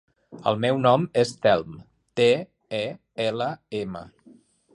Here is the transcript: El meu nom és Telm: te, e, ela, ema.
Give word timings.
El 0.51 0.55
meu 0.61 0.77
nom 0.85 1.03
és 1.23 1.33
Telm: 1.43 1.75
te, 2.21 2.27
e, 2.79 2.81
ela, 3.27 3.51
ema. 3.85 4.05